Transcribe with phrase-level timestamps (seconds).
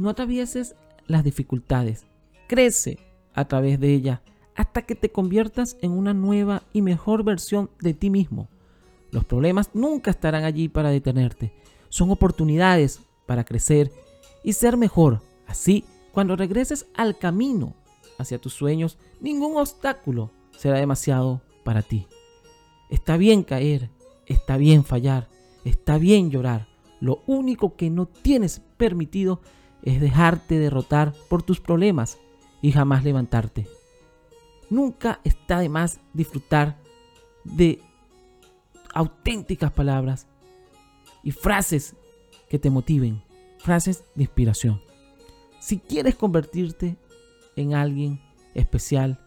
[0.00, 0.76] No atravieses
[1.08, 2.06] las dificultades.
[2.48, 2.98] Crece
[3.34, 4.20] a través de ellas
[4.54, 8.48] hasta que te conviertas en una nueva y mejor versión de ti mismo.
[9.10, 11.52] Los problemas nunca estarán allí para detenerte.
[11.90, 13.92] Son oportunidades para crecer
[14.42, 15.20] y ser mejor.
[15.46, 17.74] Así, cuando regreses al camino
[18.16, 22.06] hacia tus sueños, ningún obstáculo será demasiado para ti.
[22.88, 23.90] Está bien caer,
[24.24, 25.28] está bien fallar,
[25.66, 26.68] está bien llorar.
[27.00, 29.42] Lo único que no tienes permitido
[29.82, 32.18] es dejarte derrotar por tus problemas
[32.62, 33.66] y jamás levantarte.
[34.68, 36.78] Nunca está de más disfrutar
[37.44, 37.80] de
[38.94, 40.26] auténticas palabras
[41.22, 41.96] y frases
[42.48, 43.22] que te motiven,
[43.58, 44.80] frases de inspiración.
[45.60, 46.96] Si quieres convertirte
[47.56, 48.20] en alguien
[48.54, 49.20] especial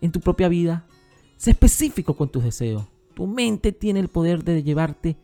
[0.00, 0.86] en tu propia vida,
[1.36, 2.84] sé específico con tus deseos.
[3.14, 5.16] Tu mente tiene el poder de llevarte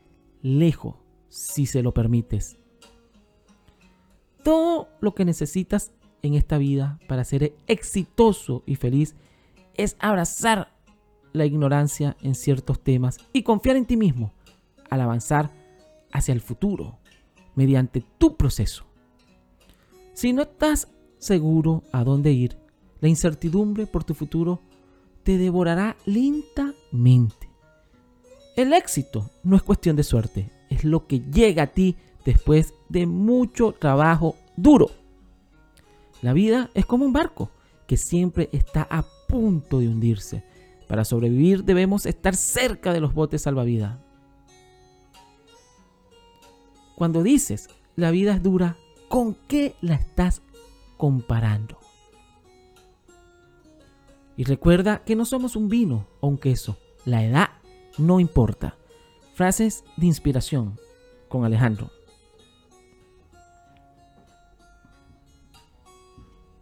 [0.43, 0.97] lejos
[1.29, 2.59] si se lo permites.
[4.45, 5.91] Todo lo que necesitas
[6.23, 9.17] en esta vida para ser exitoso y feliz
[9.75, 10.73] es abrazar
[11.33, 14.33] la ignorancia en ciertos temas y confiar en ti mismo
[14.89, 15.51] al avanzar
[16.13, 16.99] hacia el futuro
[17.57, 18.85] mediante tu proceso.
[20.13, 22.57] Si no estás seguro a dónde ir,
[23.01, 24.61] la incertidumbre por tu futuro
[25.25, 27.51] te devorará lentamente.
[28.57, 33.07] El éxito no es cuestión de suerte, es lo que llega a ti después de
[33.07, 34.89] mucho trabajo duro.
[36.23, 37.51] La vida es como un barco
[37.89, 40.45] que siempre está a punto de hundirse.
[40.87, 43.99] Para sobrevivir debemos estar cerca de los botes salvavidas.
[46.95, 48.77] Cuando dices la vida es dura,
[49.09, 50.41] ¿con qué la estás
[50.97, 51.81] comparando?
[54.37, 56.79] Y recuerda que no somos un vino o un queso.
[57.05, 57.51] La edad
[57.99, 58.77] no importa.
[59.35, 60.79] Frases de inspiración
[61.29, 61.91] con Alejandro.